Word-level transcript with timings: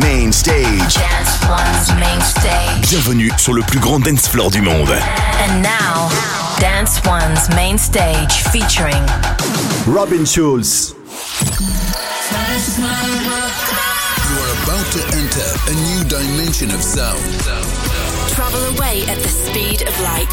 Main 0.00 0.32
Stage. 0.32 0.94
Dance 0.94 1.38
One's 1.48 1.94
Main 2.00 2.20
Stage. 2.20 2.90
Bienvenue 2.90 3.30
sur 3.38 3.52
le 3.52 3.62
plus 3.62 3.78
grand 3.78 4.00
dance 4.00 4.28
floor 4.28 4.50
du 4.50 4.60
monde. 4.60 4.90
And 4.90 5.62
now, 5.62 6.08
Dance 6.60 7.00
One's 7.04 7.48
Main 7.54 7.78
Stage 7.78 8.42
featuring 8.50 9.02
Robin 9.86 10.24
Schulz. 10.26 10.94
You 11.06 11.24
are 14.42 14.52
about 14.64 14.86
to 14.92 15.00
enter 15.16 15.46
a 15.68 15.74
new 15.88 16.04
dimension 16.04 16.70
of 16.70 16.82
sound. 16.82 17.22
Travel 18.30 18.64
away 18.76 19.02
at 19.08 19.18
the 19.18 19.28
speed 19.28 19.82
of 19.82 20.00
light. 20.00 20.28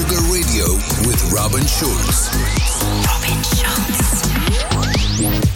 Sugar 0.00 0.22
Radio 0.32 0.64
with 1.06 1.30
Robin 1.30 1.66
Schulz. 1.66 2.30
Robin 3.04 3.42
Schulz. 3.44 5.49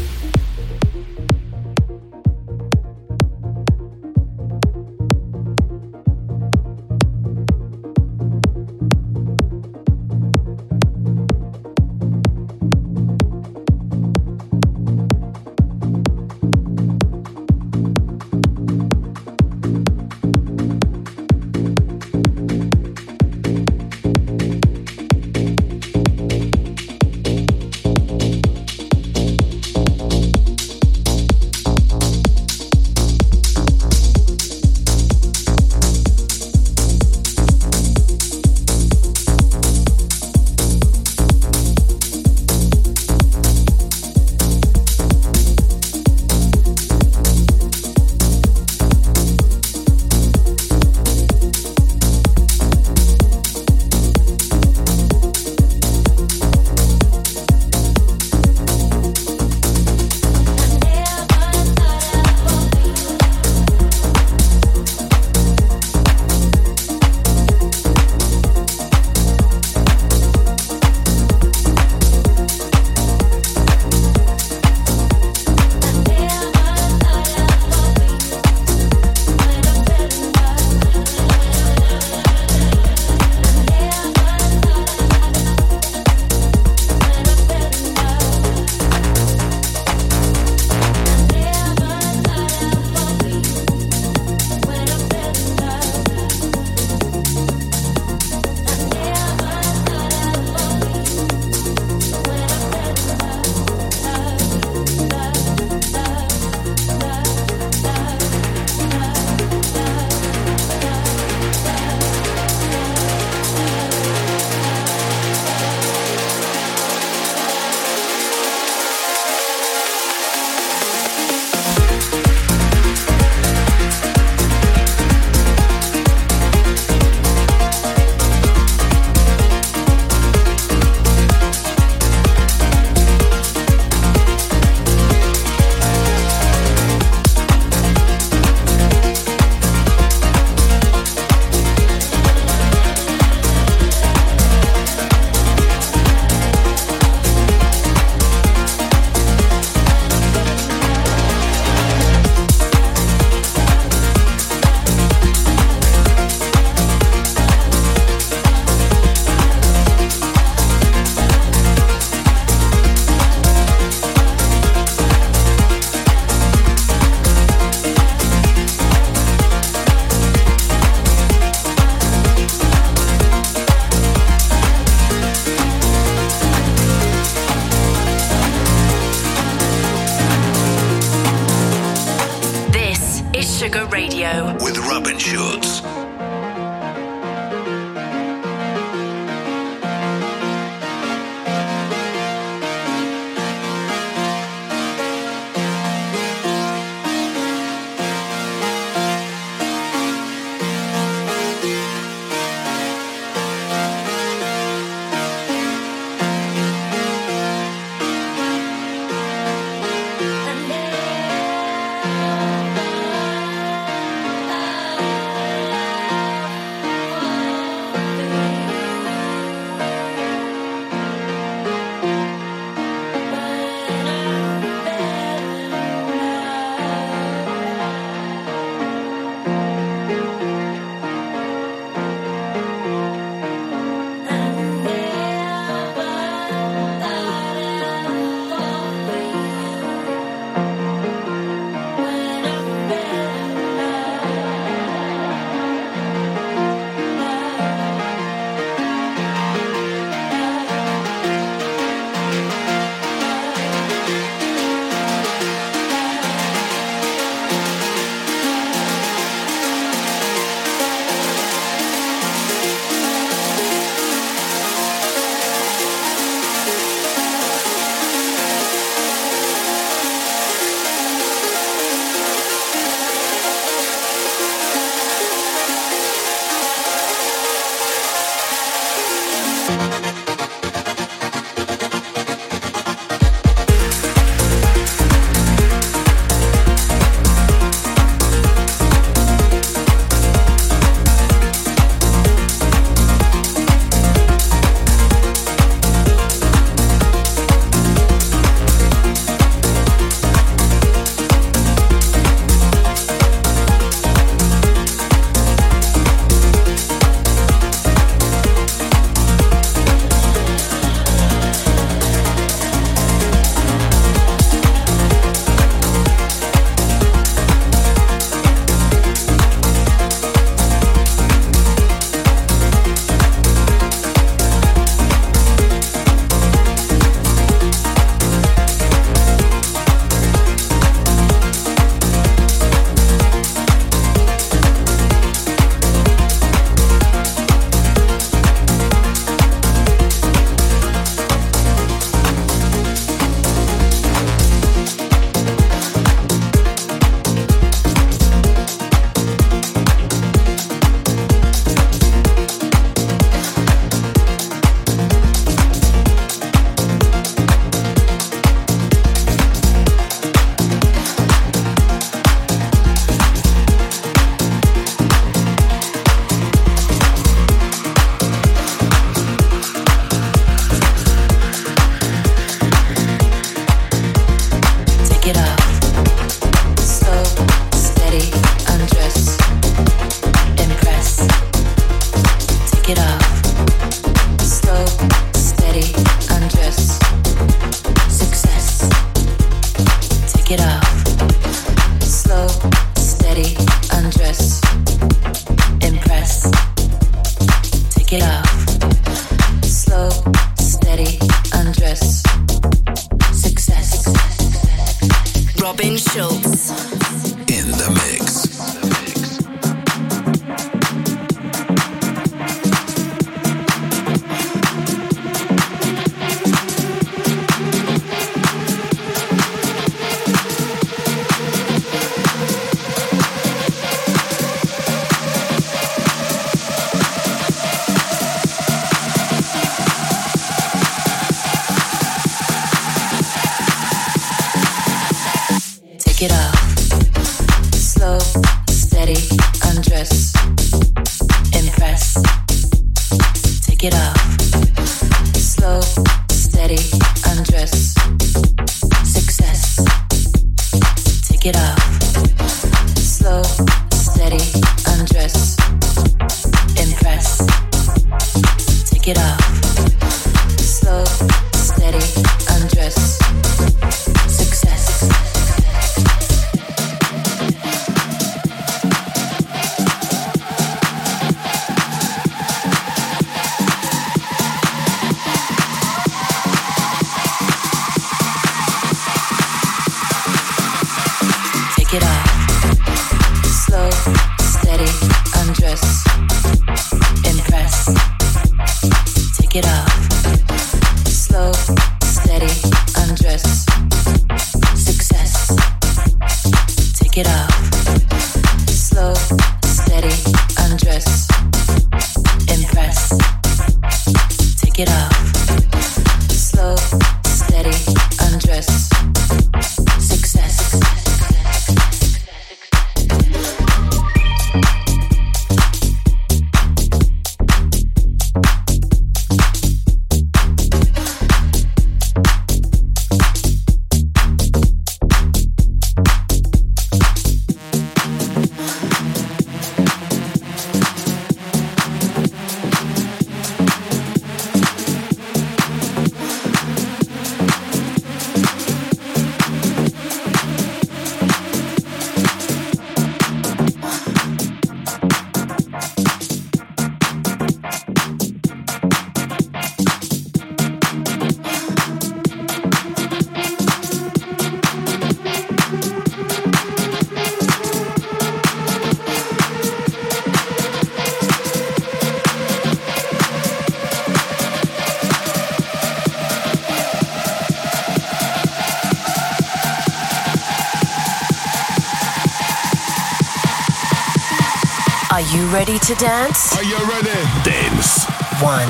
Ready 575.42 575.78
to 575.78 575.94
dance? 575.96 576.56
Are 576.56 576.62
you 576.62 576.76
ready? 576.88 577.08
Dance. 577.42 578.04
One. 578.40 578.68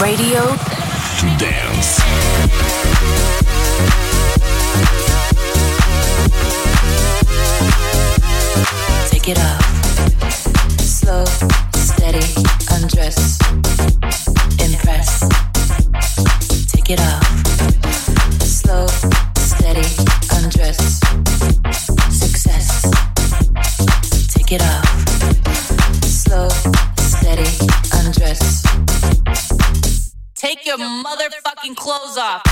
Radio 0.00 0.56
Dance. 1.38 2.00
Take 9.10 9.28
it 9.28 9.38
off. 9.38 10.80
Slow, 10.80 11.24
steady, 11.74 12.26
undress. 12.72 13.38
Impress. 14.58 15.20
Take 16.72 16.90
it 16.90 17.00
off. 17.00 17.21
Off. 32.18 32.51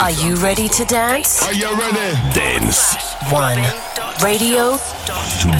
Are 0.00 0.10
you 0.10 0.36
ready 0.36 0.68
to 0.68 0.84
dance? 0.84 1.42
Are 1.42 1.52
you 1.52 1.70
ready? 1.78 2.16
Dance. 2.34 2.94
One. 3.30 3.58
Radio. 4.22 4.78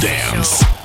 Dance. 0.00 0.81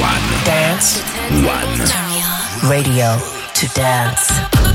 One. 0.00 0.44
Dance 0.44 1.00
One. 1.46 2.68
Radio 2.68 3.18
to 3.54 3.68
dance. 3.74 4.73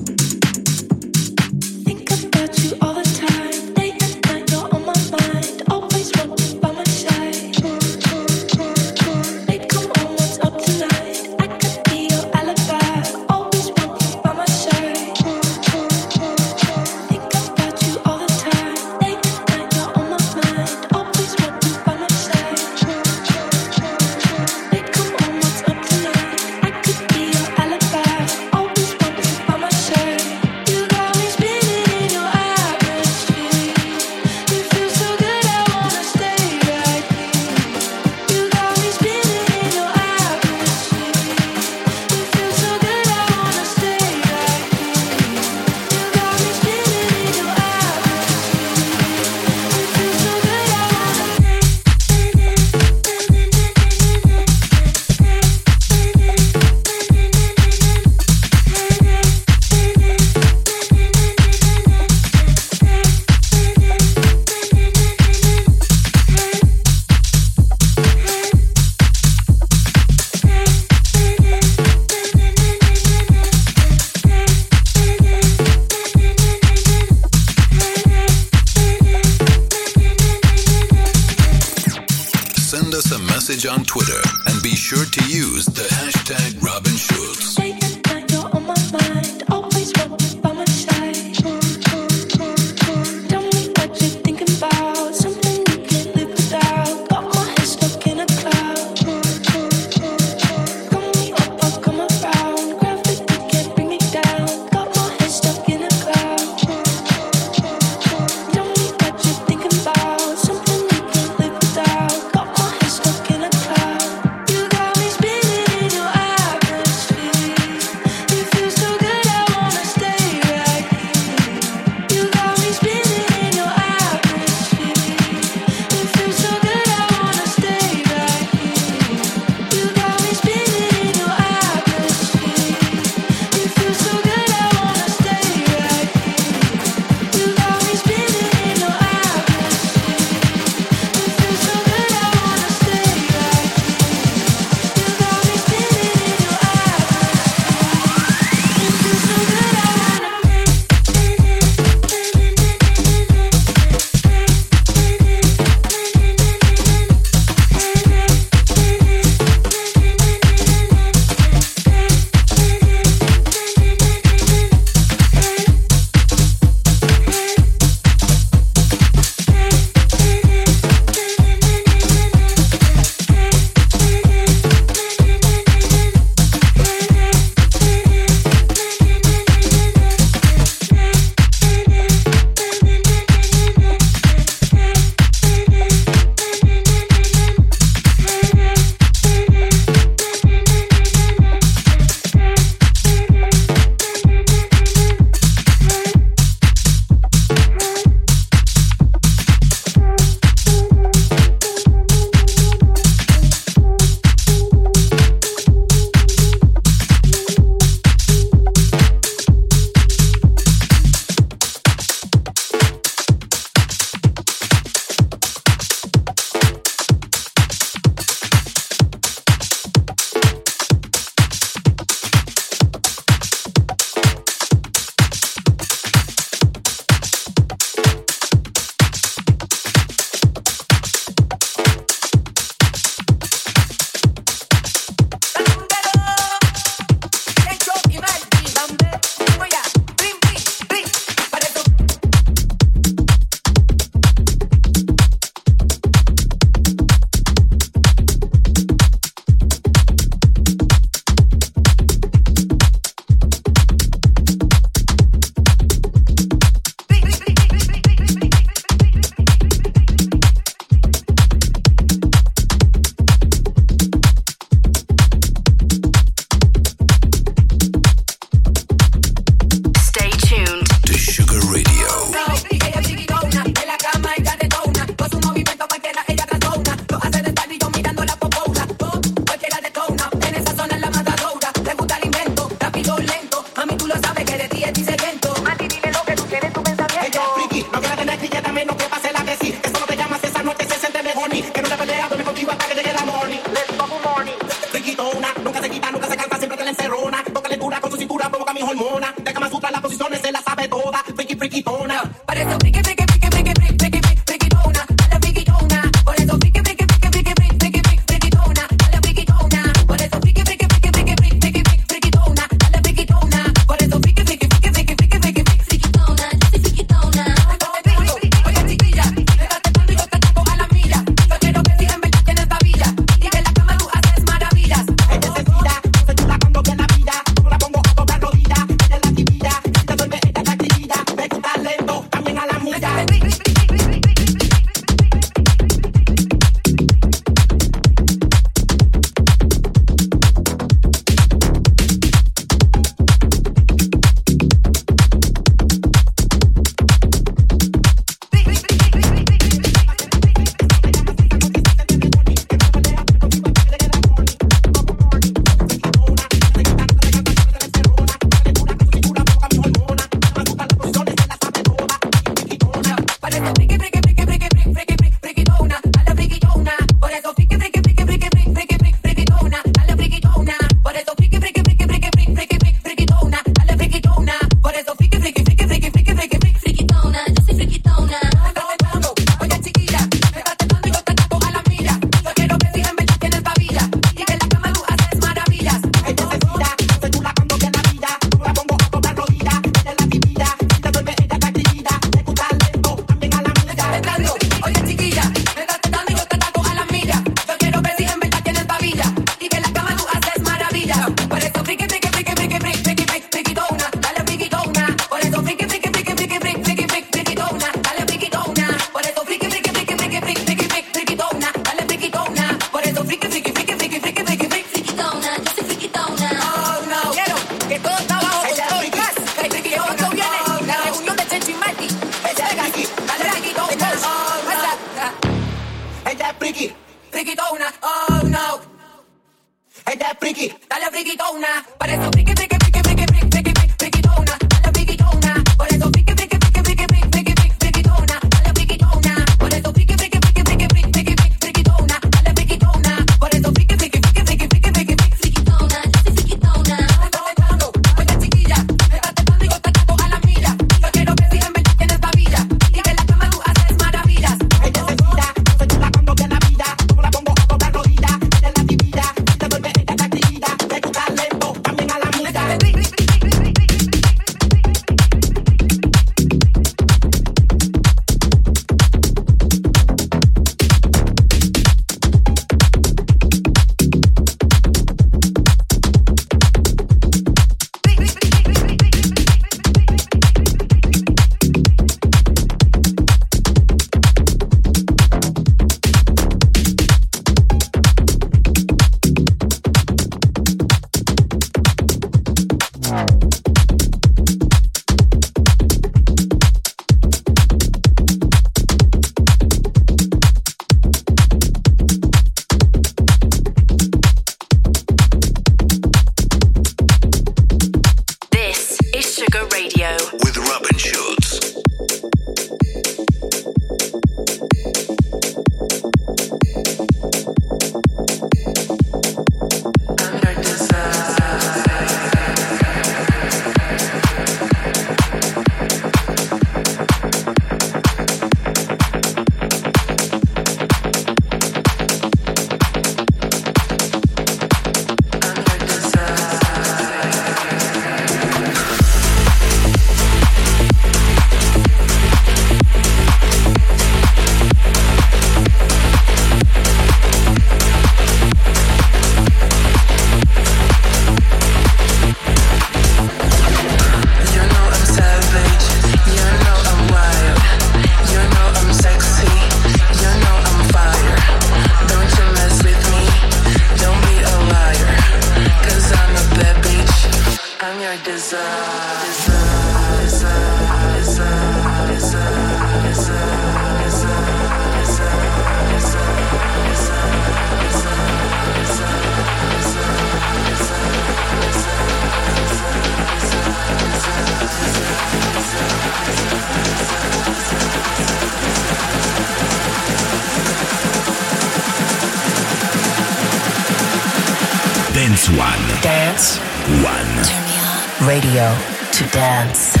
To 598.51 599.23
dance. 599.31 600.00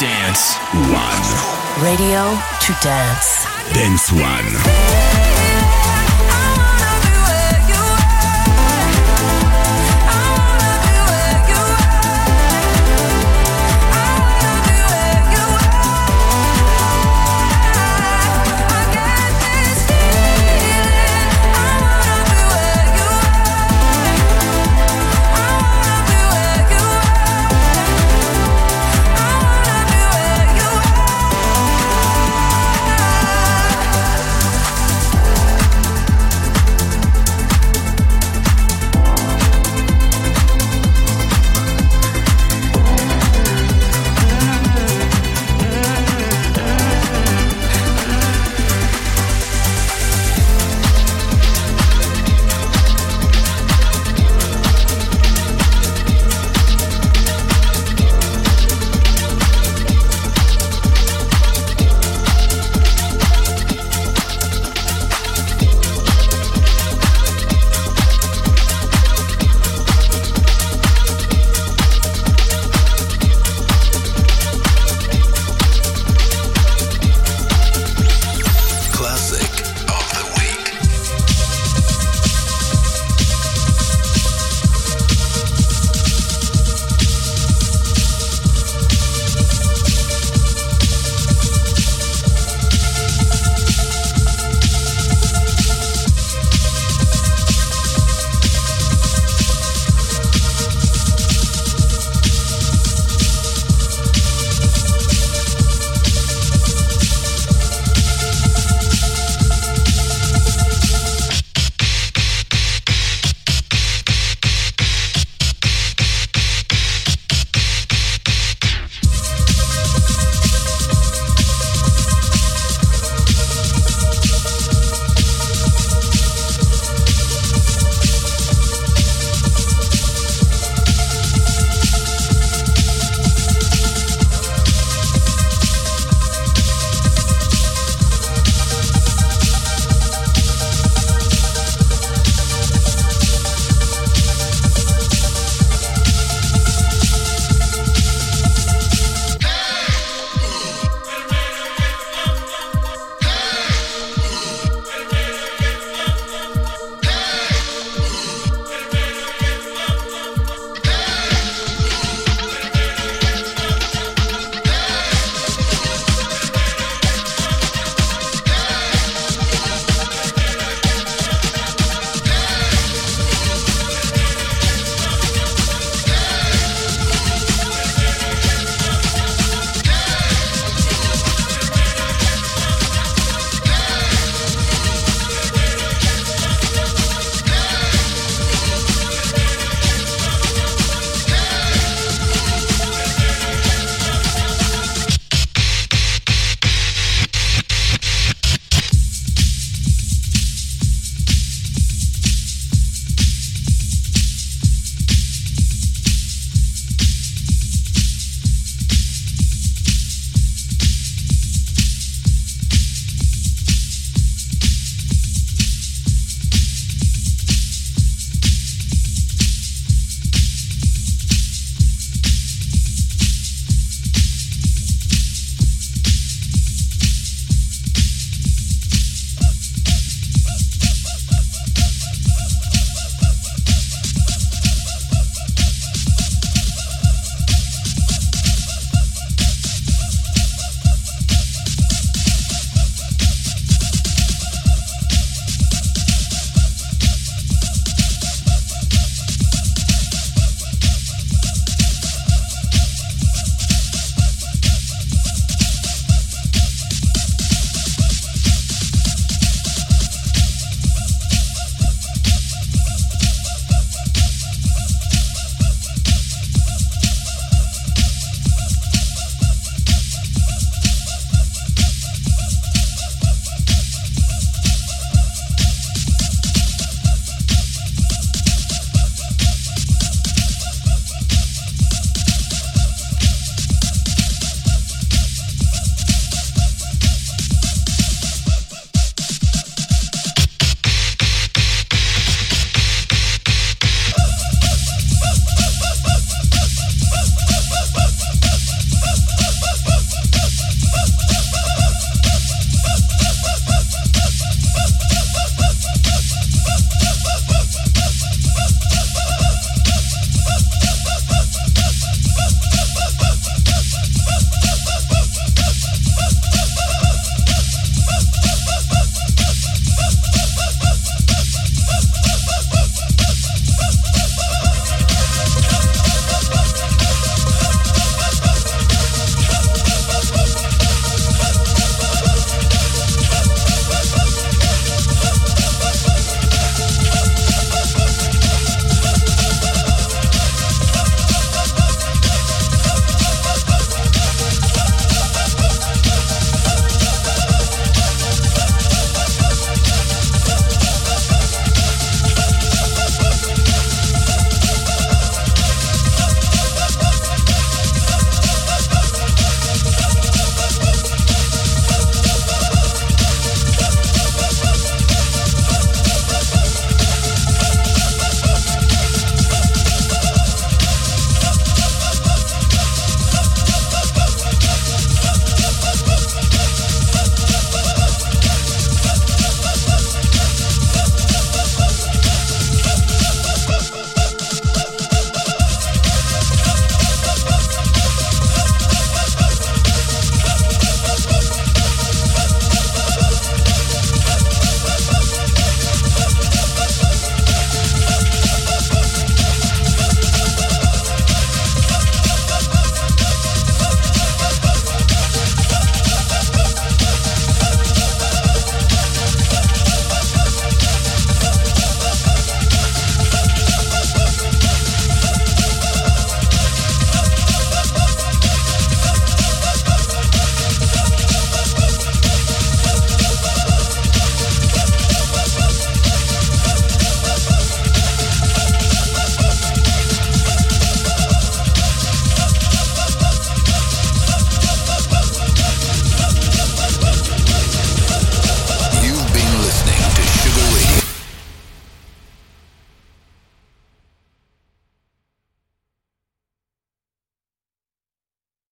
Dance 0.00 0.56
One. 0.72 1.84
Radio 1.84 2.34
to 2.62 2.72
dance. 2.82 3.44
Dance 3.74 4.10
One. 4.10 5.29